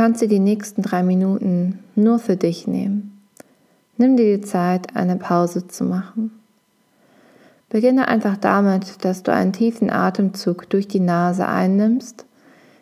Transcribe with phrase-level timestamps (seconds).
[0.00, 3.20] kannst dir die nächsten drei Minuten nur für dich nehmen.
[3.98, 6.30] Nimm dir die Zeit, eine Pause zu machen.
[7.68, 12.24] Beginne einfach damit, dass du einen tiefen Atemzug durch die Nase einnimmst.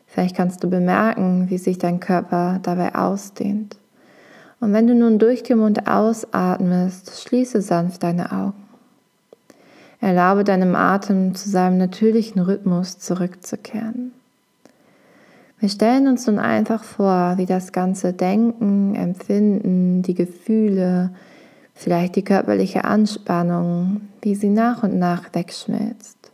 [0.07, 3.79] Vielleicht kannst du bemerken, wie sich dein Körper dabei ausdehnt.
[4.61, 8.62] Und wenn du nun durch den Mund ausatmest, schließe sanft deine Augen.
[10.00, 14.13] Erlaube deinem Atem zu seinem natürlichen Rhythmus zurückzukehren.
[15.61, 21.11] Wir stellen uns nun einfach vor, wie das ganze Denken, Empfinden, die Gefühle,
[21.75, 26.30] vielleicht die körperliche Anspannung, wie sie nach und nach wegschmilzt.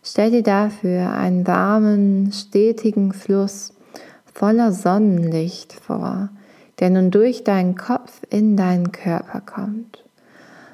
[0.00, 3.72] Stell dir dafür einen warmen, stetigen Fluss
[4.32, 6.28] voller Sonnenlicht vor,
[6.78, 10.04] der nun durch deinen Kopf in deinen Körper kommt.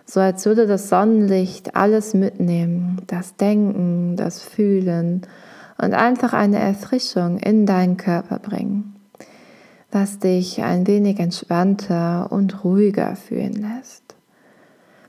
[0.04, 5.22] So als würde das Sonnenlicht alles mitnehmen, das Denken, das Fühlen
[5.82, 8.94] und einfach eine Erfrischung in deinen Körper bringen,
[9.90, 14.02] was dich ein wenig entspannter und ruhiger fühlen lässt.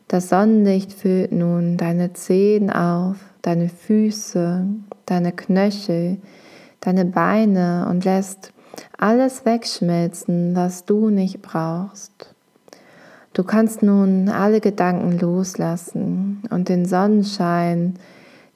[0.08, 4.66] Das Sonnenlicht füllt nun deine Zehen auf, deine Füße,
[5.06, 6.18] deine Knöchel,
[6.82, 8.52] deine Beine und lässt
[8.98, 12.34] alles wegschmelzen, was du nicht brauchst.
[13.34, 17.96] Du kannst nun alle Gedanken loslassen und den Sonnenschein,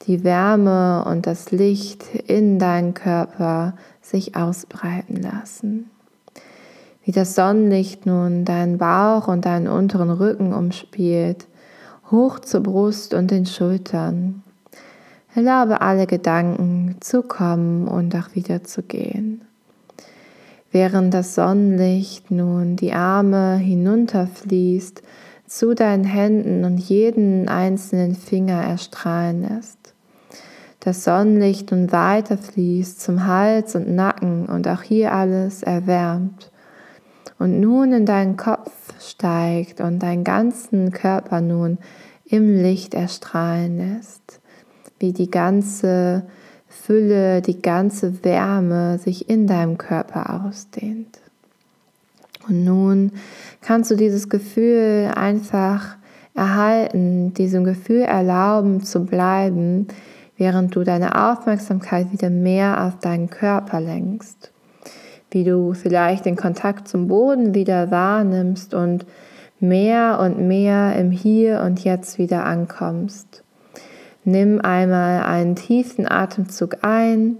[0.08, 5.90] die Wärme und das Licht in deinen Körper sich ausbreiten lassen.
[7.04, 11.46] Wie das Sonnenlicht nun deinen Bauch und deinen unteren Rücken umspielt,
[12.10, 14.42] hoch zur Brust und den Schultern.
[15.34, 19.42] Erlaube alle Gedanken zu kommen und auch wieder zu gehen.
[20.72, 25.02] Während das Sonnenlicht nun die Arme hinunterfließt,
[25.46, 29.87] zu deinen Händen und jeden einzelnen Finger erstrahlen lässt
[30.80, 36.50] das Sonnenlicht nun weiterfließt zum Hals und Nacken und auch hier alles erwärmt
[37.38, 41.78] und nun in deinen Kopf steigt und deinen ganzen Körper nun
[42.24, 44.40] im Licht erstrahlen lässt,
[44.98, 46.24] wie die ganze
[46.68, 51.20] Fülle, die ganze Wärme sich in deinem Körper ausdehnt.
[52.48, 53.12] Und nun
[53.60, 55.96] kannst du dieses Gefühl einfach
[56.34, 59.88] erhalten, diesem Gefühl erlauben zu bleiben,
[60.38, 64.52] während du deine Aufmerksamkeit wieder mehr auf deinen Körper lenkst.
[65.30, 69.04] Wie du vielleicht den Kontakt zum Boden wieder wahrnimmst und
[69.60, 73.42] mehr und mehr im Hier und Jetzt wieder ankommst.
[74.24, 77.38] Nimm einmal einen tiefen Atemzug ein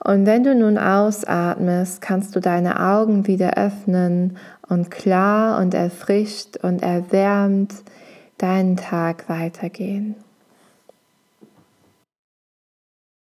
[0.00, 4.36] und wenn du nun ausatmest, kannst du deine Augen wieder öffnen
[4.68, 7.74] und klar und erfrischt und erwärmt
[8.38, 10.14] deinen Tag weitergehen.